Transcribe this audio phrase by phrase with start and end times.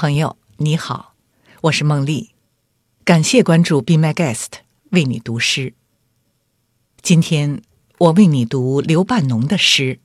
[0.00, 1.16] 朋友你好，
[1.62, 2.30] 我是孟丽，
[3.04, 4.60] 感谢关注 Be My Guest
[4.92, 5.74] 为你读诗。
[7.02, 7.62] 今天
[7.98, 9.98] 我为你读刘半农的诗，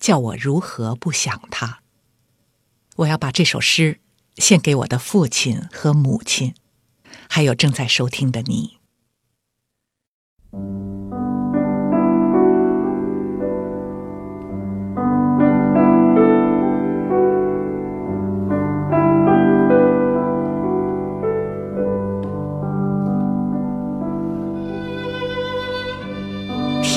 [0.00, 1.82] 叫我如何不想他。
[2.96, 4.00] 我要把这首诗
[4.36, 6.54] 献给我的父亲和母亲，
[7.28, 8.78] 还有正在收听的你。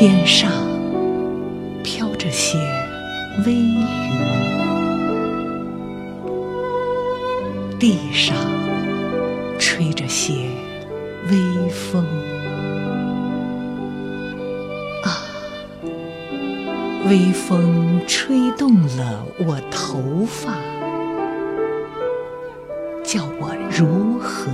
[0.02, 0.52] 天上
[1.84, 2.58] 飘着些
[3.46, 3.86] 微雨，
[7.80, 8.36] 地上
[9.60, 10.34] 吹着些
[11.30, 12.04] 微风。
[15.04, 15.22] 啊，
[17.08, 20.56] 微风吹动了我头发，
[23.04, 24.50] 叫我如何？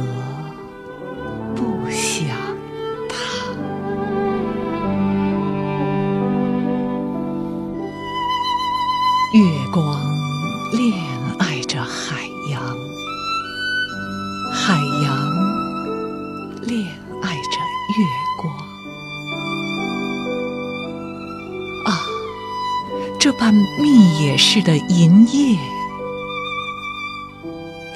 [23.40, 25.58] 般密野似的银叶，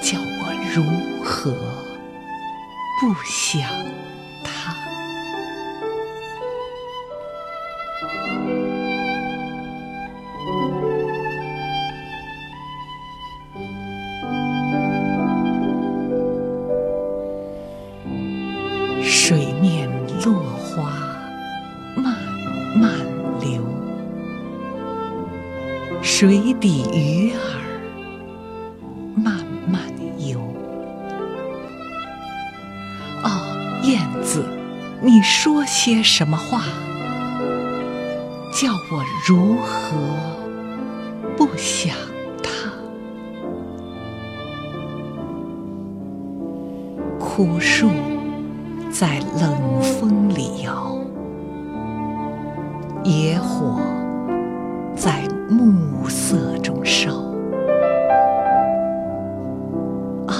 [0.00, 0.82] 叫我如
[1.24, 1.50] 何
[3.00, 3.60] 不想
[26.22, 27.40] 水底鱼儿
[29.16, 29.82] 慢慢
[30.18, 30.38] 游。
[33.24, 34.46] 哦，燕子，
[35.00, 36.62] 你说些什么话？
[38.54, 39.96] 叫我如何
[41.36, 41.92] 不想
[42.40, 42.70] 他？
[47.18, 47.90] 枯树。
[48.92, 50.96] 在冷风里摇，
[53.02, 53.80] 野火
[55.52, 57.12] 暮色中烧。
[60.26, 60.34] 啊，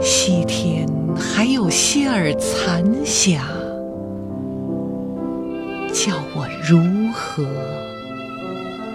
[0.00, 3.42] 西天还有些儿残霞，
[5.92, 6.78] 叫我如
[7.12, 7.44] 何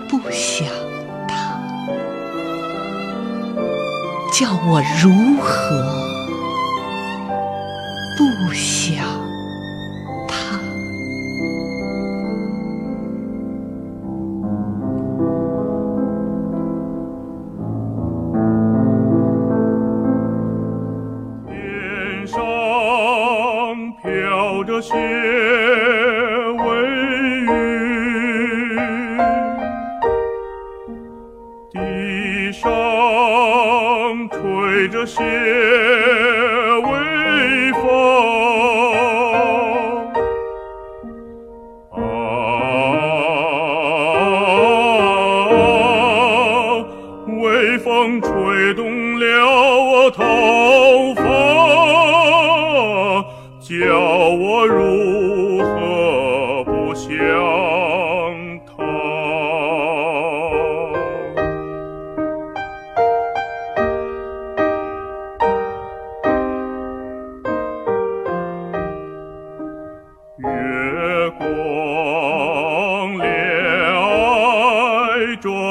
[0.10, 0.66] 不想
[1.28, 1.60] 他？
[4.32, 5.84] 叫我如何？
[8.18, 9.06] 不想
[24.68, 24.94] 着雪
[26.58, 26.66] 微
[27.40, 27.48] 雨，
[31.72, 32.68] 地上
[34.30, 35.24] 吹着些
[36.84, 36.92] 微
[37.72, 37.82] 风。
[47.40, 47.78] 微。
[47.78, 50.24] 风吹动了我头
[51.16, 51.22] 发，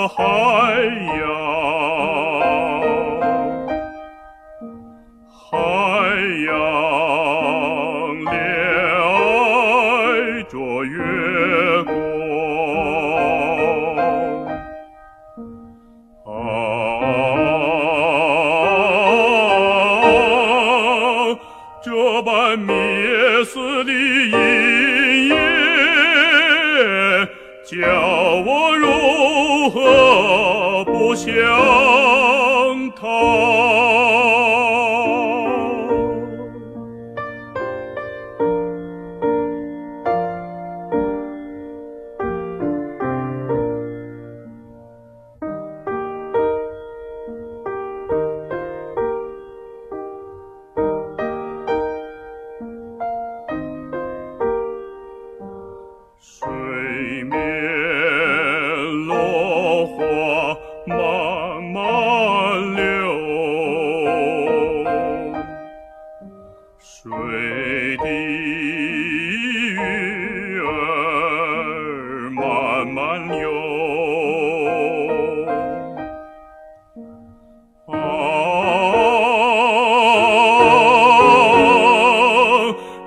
[0.09, 0.23] 海
[1.19, 1.27] 洋，
[5.51, 5.59] 海
[6.47, 6.49] 洋，
[8.25, 8.35] 恋
[9.03, 9.15] 爱
[10.49, 10.95] 着月
[11.83, 11.91] 光。
[16.25, 16.29] 啊，
[21.83, 21.91] 这
[22.23, 22.73] 般迷
[23.45, 24.35] 死的阴
[25.31, 25.35] 影，
[27.65, 27.75] 叫
[28.47, 29.06] 我如何。
[29.67, 31.35] 如何不想
[32.95, 33.56] 他？
[60.87, 60.97] 慢
[61.73, 62.85] 慢流，
[66.79, 67.11] 水
[67.97, 69.77] 的鱼
[70.61, 73.51] 儿慢慢游。
[77.87, 77.95] 啊。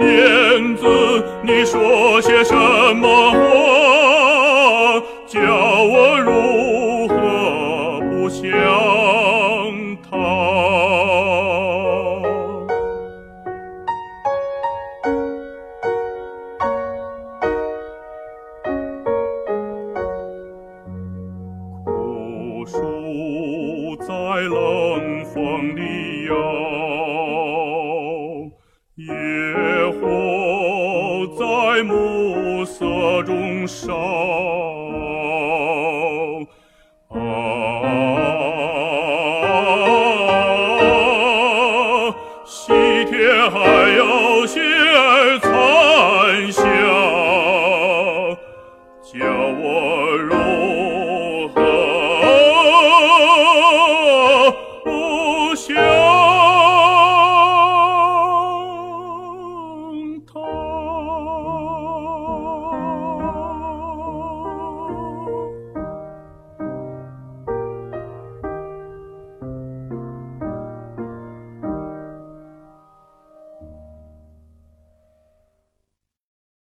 [0.01, 0.83] 燕子，
[1.43, 2.53] 你说些什
[2.97, 3.18] 么？
[31.83, 33.95] 暮色中烧。
[37.09, 37.17] 啊，
[42.45, 42.71] 西
[43.05, 43.59] 天还
[43.97, 44.28] 有